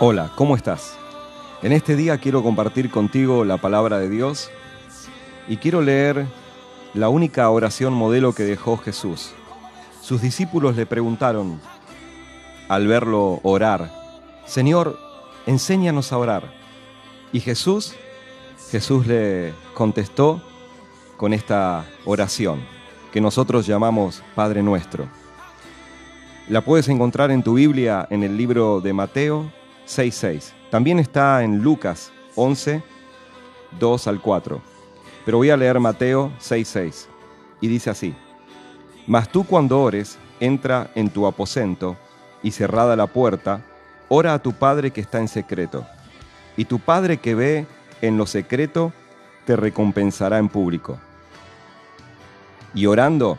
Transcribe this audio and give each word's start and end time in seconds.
Hola, 0.00 0.32
¿cómo 0.34 0.56
estás? 0.56 0.96
En 1.62 1.70
este 1.70 1.94
día 1.94 2.18
quiero 2.18 2.42
compartir 2.42 2.90
contigo 2.90 3.44
la 3.44 3.58
palabra 3.58 4.00
de 4.00 4.10
Dios 4.10 4.50
y 5.46 5.58
quiero 5.58 5.82
leer 5.82 6.26
la 6.94 7.08
única 7.08 7.48
oración 7.48 7.92
modelo 7.92 8.34
que 8.34 8.42
dejó 8.42 8.76
Jesús. 8.76 9.30
Sus 10.02 10.20
discípulos 10.20 10.74
le 10.74 10.84
preguntaron 10.84 11.60
al 12.68 12.88
verlo 12.88 13.38
orar, 13.44 13.92
Señor, 14.46 14.98
enséñanos 15.46 16.12
a 16.12 16.18
orar. 16.18 16.52
Y 17.32 17.38
Jesús, 17.38 17.94
Jesús 18.72 19.06
le 19.06 19.54
contestó 19.74 20.42
con 21.16 21.32
esta 21.32 21.86
oración 22.04 22.64
que 23.12 23.20
nosotros 23.20 23.64
llamamos 23.64 24.24
Padre 24.34 24.60
Nuestro. 24.60 25.06
La 26.48 26.62
puedes 26.62 26.88
encontrar 26.88 27.30
en 27.30 27.44
tu 27.44 27.54
Biblia 27.54 28.08
en 28.10 28.24
el 28.24 28.36
libro 28.36 28.80
de 28.80 28.92
Mateo 28.92 29.52
6.6. 29.86 30.52
También 30.70 30.98
está 30.98 31.42
en 31.42 31.62
Lucas 31.62 32.12
11, 32.34 32.82
2 33.78 34.06
al 34.08 34.20
4. 34.20 34.60
Pero 35.24 35.38
voy 35.38 35.50
a 35.50 35.56
leer 35.56 35.80
Mateo 35.80 36.32
6.6. 36.40 37.06
Y 37.60 37.68
dice 37.68 37.90
así. 37.90 38.14
Mas 39.06 39.28
tú 39.28 39.44
cuando 39.44 39.80
ores, 39.80 40.18
entra 40.40 40.90
en 40.94 41.10
tu 41.10 41.26
aposento 41.26 41.96
y 42.42 42.50
cerrada 42.50 42.96
la 42.96 43.06
puerta, 43.06 43.62
ora 44.08 44.34
a 44.34 44.38
tu 44.38 44.52
Padre 44.52 44.90
que 44.90 45.00
está 45.00 45.18
en 45.18 45.28
secreto. 45.28 45.86
Y 46.56 46.64
tu 46.64 46.78
Padre 46.78 47.18
que 47.18 47.34
ve 47.34 47.66
en 48.00 48.16
lo 48.16 48.26
secreto, 48.26 48.92
te 49.46 49.56
recompensará 49.56 50.38
en 50.38 50.48
público. 50.48 50.98
Y 52.74 52.86
orando, 52.86 53.38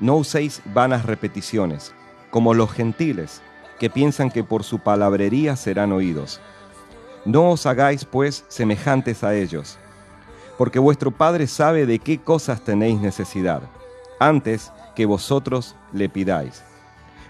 no 0.00 0.16
uséis 0.16 0.62
vanas 0.66 1.04
repeticiones, 1.04 1.92
como 2.30 2.54
los 2.54 2.70
gentiles 2.72 3.42
que 3.78 3.90
piensan 3.90 4.30
que 4.30 4.44
por 4.44 4.64
su 4.64 4.78
palabrería 4.78 5.56
serán 5.56 5.92
oídos. 5.92 6.40
No 7.24 7.50
os 7.50 7.66
hagáis, 7.66 8.04
pues, 8.04 8.44
semejantes 8.48 9.24
a 9.24 9.34
ellos, 9.34 9.78
porque 10.56 10.78
vuestro 10.78 11.10
Padre 11.10 11.46
sabe 11.46 11.86
de 11.86 11.98
qué 11.98 12.18
cosas 12.18 12.62
tenéis 12.62 13.00
necesidad, 13.00 13.62
antes 14.18 14.72
que 14.94 15.06
vosotros 15.06 15.74
le 15.92 16.08
pidáis. 16.08 16.62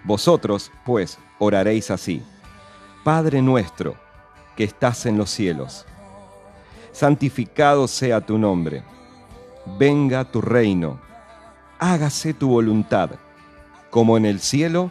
Vosotros, 0.04 0.70
pues, 0.84 1.18
oraréis 1.38 1.90
así. 1.90 2.22
Padre 3.04 3.42
nuestro, 3.42 3.96
que 4.56 4.64
estás 4.64 5.06
en 5.06 5.18
los 5.18 5.30
cielos, 5.30 5.84
santificado 6.92 7.88
sea 7.88 8.20
tu 8.20 8.38
nombre, 8.38 8.82
venga 9.78 10.24
tu 10.24 10.40
reino, 10.40 10.98
hágase 11.78 12.32
tu 12.32 12.48
voluntad, 12.48 13.10
como 13.90 14.16
en 14.16 14.26
el 14.26 14.40
cielo, 14.40 14.90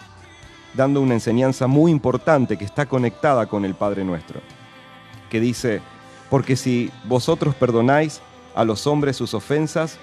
dando 0.73 1.01
una 1.01 1.13
enseñanza 1.13 1.67
muy 1.67 1.91
importante 1.91 2.57
que 2.57 2.65
está 2.65 2.85
conectada 2.85 3.45
con 3.45 3.65
el 3.65 3.75
Padre 3.75 4.03
nuestro, 4.03 4.41
que 5.29 5.39
dice, 5.39 5.81
porque 6.29 6.55
si 6.55 6.91
vosotros 7.05 7.55
perdonáis 7.55 8.21
a 8.55 8.63
los 8.63 8.87
hombres 8.87 9.17
sus 9.17 9.33
ofensas, 9.33 9.97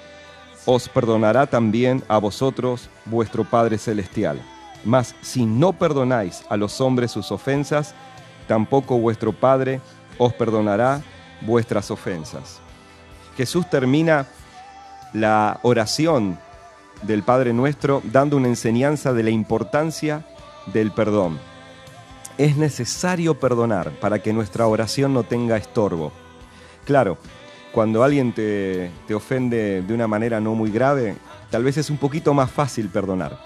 os 0.67 0.89
perdonará 0.89 1.47
también 1.47 2.03
a 2.09 2.19
vosotros 2.19 2.91
vuestro 3.07 3.45
Padre 3.45 3.79
Celestial. 3.79 4.41
Mas 4.85 5.15
si 5.23 5.47
no 5.47 5.73
perdonáis 5.73 6.45
a 6.51 6.57
los 6.57 6.81
hombres 6.81 7.11
sus 7.11 7.33
ofensas, 7.33 7.95
tampoco 8.47 8.99
vuestro 8.99 9.33
Padre 9.33 9.81
os 10.19 10.33
perdonará 10.35 11.03
vuestras 11.41 11.91
ofensas. 11.91 12.61
Jesús 13.37 13.69
termina 13.71 14.27
la 15.13 15.59
oración 15.63 16.39
del 17.03 17.23
Padre 17.23 17.53
Nuestro 17.53 18.03
dando 18.05 18.37
una 18.37 18.49
enseñanza 18.49 19.13
de 19.13 19.23
la 19.23 19.31
importancia 19.31 20.25
del 20.73 20.93
perdón. 20.93 21.39
Es 22.37 22.57
necesario 22.57 23.39
perdonar 23.39 23.91
para 24.01 24.21
que 24.23 24.33
nuestra 24.33 24.67
oración 24.67 25.13
no 25.13 25.25
tenga 25.25 25.57
estorbo. 25.57 26.13
Claro, 26.85 27.19
cuando 27.73 28.03
alguien 28.03 28.33
te, 28.33 28.91
te, 29.07 29.15
ofende 29.15 29.83
de 29.83 29.95
una 29.95 30.07
manera 30.07 30.41
no 30.41 30.55
muy 30.55 30.71
grave, 30.71 31.17
tal 31.51 31.65
vez 31.65 31.77
es 31.77 31.91
un 31.91 31.99
poquito 31.99 32.33
más 32.33 32.51
fácil 32.51 32.89
perdonar. 32.89 33.39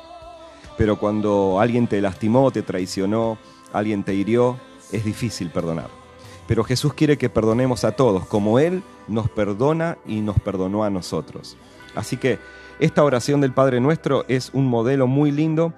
Pero 0.76 0.98
cuando 0.98 1.58
alguien 1.60 1.86
te 1.86 2.00
lastimó, 2.00 2.50
te 2.50 2.62
traicionó, 2.62 3.38
alguien 3.72 4.04
te 4.04 4.14
hirió, 4.14 4.58
es 4.92 5.04
difícil 5.04 5.50
perdonar. 5.50 5.88
Pero 6.46 6.64
Jesús 6.64 6.94
quiere 6.94 7.18
que 7.18 7.30
perdonemos 7.30 7.84
a 7.84 7.92
todos, 7.92 8.26
como 8.26 8.58
Él 8.58 8.82
nos 9.08 9.30
perdona 9.30 9.98
y 10.06 10.20
nos 10.20 10.38
perdonó 10.40 10.84
a 10.84 10.90
nosotros. 10.90 11.56
Así 11.94 12.16
que 12.16 12.38
esta 12.78 13.04
oración 13.04 13.40
del 13.40 13.52
Padre 13.52 13.80
Nuestro 13.80 14.24
es 14.28 14.50
un 14.52 14.66
modelo 14.66 15.06
muy 15.06 15.30
lindo 15.30 15.72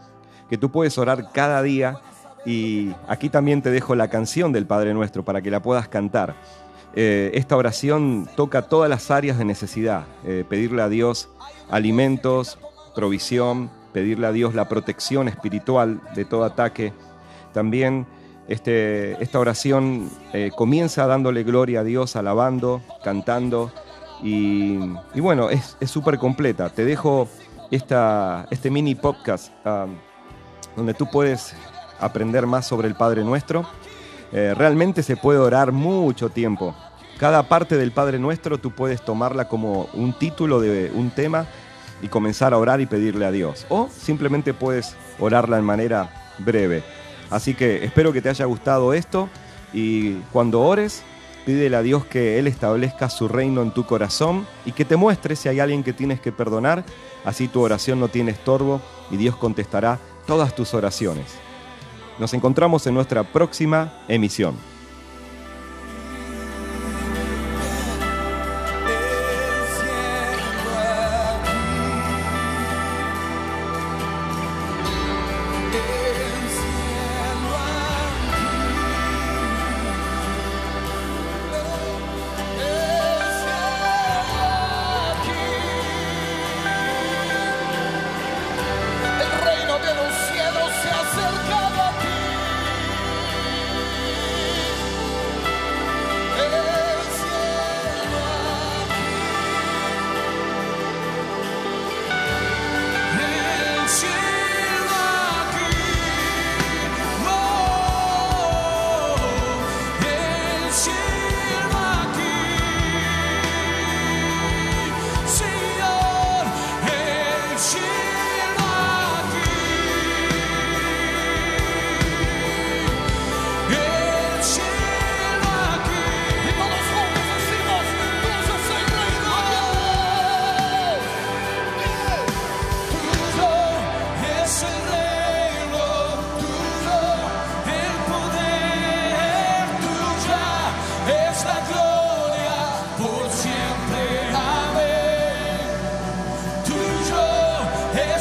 que 0.54 0.58
tú 0.58 0.70
puedes 0.70 0.96
orar 0.98 1.32
cada 1.32 1.62
día 1.62 1.98
y 2.46 2.92
aquí 3.08 3.28
también 3.28 3.60
te 3.60 3.72
dejo 3.72 3.96
la 3.96 4.06
canción 4.06 4.52
del 4.52 4.66
Padre 4.66 4.94
Nuestro 4.94 5.24
para 5.24 5.42
que 5.42 5.50
la 5.50 5.60
puedas 5.60 5.88
cantar. 5.88 6.36
Eh, 6.94 7.32
esta 7.34 7.56
oración 7.56 8.28
toca 8.36 8.62
todas 8.62 8.88
las 8.88 9.10
áreas 9.10 9.36
de 9.36 9.44
necesidad, 9.44 10.04
eh, 10.24 10.44
pedirle 10.48 10.80
a 10.82 10.88
Dios 10.88 11.28
alimentos, 11.70 12.60
provisión, 12.94 13.68
pedirle 13.92 14.28
a 14.28 14.30
Dios 14.30 14.54
la 14.54 14.68
protección 14.68 15.26
espiritual 15.26 16.00
de 16.14 16.24
todo 16.24 16.44
ataque. 16.44 16.92
También 17.52 18.06
este, 18.46 19.20
esta 19.20 19.40
oración 19.40 20.08
eh, 20.32 20.52
comienza 20.54 21.04
dándole 21.08 21.42
gloria 21.42 21.80
a 21.80 21.82
Dios, 21.82 22.14
alabando, 22.14 22.80
cantando 23.02 23.72
y, 24.22 24.78
bueno, 25.16 25.50
es 25.50 25.76
súper 25.84 26.16
completa. 26.18 26.70
Te 26.70 26.84
dejo 26.84 27.28
esta, 27.72 28.46
este 28.52 28.70
mini 28.70 28.94
podcast. 28.94 29.52
Um, 29.66 29.96
donde 30.76 30.94
tú 30.94 31.10
puedes 31.10 31.54
aprender 32.00 32.46
más 32.46 32.66
sobre 32.66 32.88
el 32.88 32.94
Padre 32.94 33.24
Nuestro. 33.24 33.66
Eh, 34.32 34.54
realmente 34.56 35.02
se 35.02 35.16
puede 35.16 35.38
orar 35.38 35.72
mucho 35.72 36.28
tiempo. 36.28 36.74
Cada 37.18 37.44
parte 37.48 37.76
del 37.76 37.92
Padre 37.92 38.18
Nuestro 38.18 38.58
tú 38.58 38.72
puedes 38.72 39.04
tomarla 39.04 39.48
como 39.48 39.88
un 39.94 40.12
título 40.12 40.60
de 40.60 40.90
un 40.94 41.10
tema 41.10 41.46
y 42.02 42.08
comenzar 42.08 42.52
a 42.52 42.58
orar 42.58 42.80
y 42.80 42.86
pedirle 42.86 43.24
a 43.24 43.30
Dios. 43.30 43.66
O 43.68 43.88
simplemente 43.88 44.52
puedes 44.52 44.96
orarla 45.18 45.58
en 45.58 45.64
manera 45.64 46.10
breve. 46.38 46.82
Así 47.30 47.54
que 47.54 47.84
espero 47.84 48.12
que 48.12 48.20
te 48.20 48.28
haya 48.28 48.44
gustado 48.44 48.92
esto 48.92 49.28
y 49.72 50.14
cuando 50.32 50.60
ores, 50.60 51.02
pídele 51.46 51.76
a 51.76 51.82
Dios 51.82 52.04
que 52.04 52.38
Él 52.38 52.46
establezca 52.46 53.08
su 53.08 53.28
reino 53.28 53.62
en 53.62 53.70
tu 53.70 53.86
corazón 53.86 54.46
y 54.64 54.72
que 54.72 54.84
te 54.84 54.96
muestre 54.96 55.36
si 55.36 55.48
hay 55.48 55.60
alguien 55.60 55.82
que 55.82 55.92
tienes 55.92 56.20
que 56.20 56.32
perdonar. 56.32 56.84
Así 57.24 57.48
tu 57.48 57.60
oración 57.62 58.00
no 58.00 58.08
tiene 58.08 58.32
estorbo 58.32 58.80
y 59.10 59.16
Dios 59.16 59.36
contestará 59.36 59.98
todas 60.26 60.54
tus 60.54 60.74
oraciones. 60.74 61.26
Nos 62.18 62.32
encontramos 62.34 62.86
en 62.86 62.94
nuestra 62.94 63.24
próxima 63.24 63.92
emisión. 64.08 64.73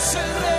Excellent. 0.06 0.53